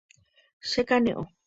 [0.71, 1.27] Chekane'õ.